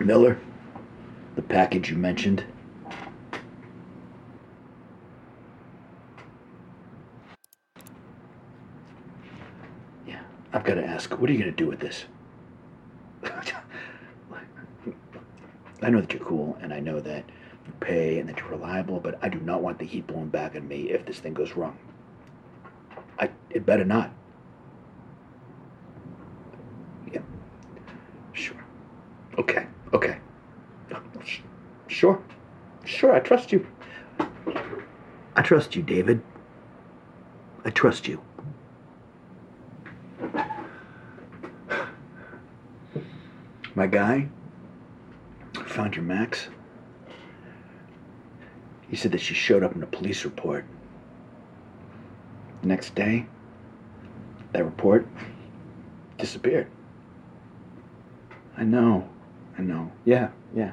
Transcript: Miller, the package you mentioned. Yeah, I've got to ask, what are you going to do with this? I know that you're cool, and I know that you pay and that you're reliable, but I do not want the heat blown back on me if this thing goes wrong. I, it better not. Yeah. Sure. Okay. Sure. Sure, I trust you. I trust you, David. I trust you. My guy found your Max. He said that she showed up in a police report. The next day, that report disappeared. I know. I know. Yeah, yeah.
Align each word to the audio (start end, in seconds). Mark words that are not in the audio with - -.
Miller, 0.00 0.38
the 1.34 1.42
package 1.42 1.90
you 1.90 1.96
mentioned. 1.96 2.44
Yeah, 10.06 10.20
I've 10.52 10.64
got 10.64 10.74
to 10.74 10.84
ask, 10.84 11.10
what 11.18 11.28
are 11.30 11.32
you 11.32 11.38
going 11.38 11.50
to 11.50 11.56
do 11.56 11.66
with 11.66 11.80
this? 11.80 12.04
I 15.82 15.90
know 15.90 16.00
that 16.00 16.12
you're 16.12 16.24
cool, 16.24 16.56
and 16.60 16.72
I 16.72 16.80
know 16.80 17.00
that 17.00 17.24
you 17.66 17.72
pay 17.80 18.18
and 18.18 18.28
that 18.28 18.38
you're 18.38 18.48
reliable, 18.48 19.00
but 19.00 19.18
I 19.22 19.28
do 19.28 19.38
not 19.40 19.62
want 19.62 19.78
the 19.78 19.84
heat 19.84 20.06
blown 20.06 20.28
back 20.28 20.56
on 20.56 20.66
me 20.66 20.90
if 20.90 21.04
this 21.04 21.18
thing 21.18 21.34
goes 21.34 21.52
wrong. 21.52 21.76
I, 23.18 23.30
it 23.50 23.66
better 23.66 23.84
not. 23.84 24.10
Yeah. 27.12 27.20
Sure. 28.32 28.56
Okay. 29.38 29.65
Sure. 31.88 32.22
Sure, 32.84 33.12
I 33.12 33.20
trust 33.20 33.52
you. 33.52 33.66
I 35.34 35.42
trust 35.42 35.76
you, 35.76 35.82
David. 35.82 36.22
I 37.64 37.70
trust 37.70 38.06
you. 38.08 38.20
My 43.74 43.86
guy 43.86 44.28
found 45.66 45.94
your 45.94 46.04
Max. 46.04 46.48
He 48.88 48.96
said 48.96 49.12
that 49.12 49.20
she 49.20 49.34
showed 49.34 49.62
up 49.62 49.74
in 49.74 49.82
a 49.82 49.86
police 49.86 50.24
report. 50.24 50.64
The 52.62 52.68
next 52.68 52.94
day, 52.94 53.26
that 54.52 54.64
report 54.64 55.06
disappeared. 56.18 56.68
I 58.56 58.64
know. 58.64 59.08
I 59.58 59.62
know. 59.62 59.92
Yeah, 60.04 60.30
yeah. 60.54 60.72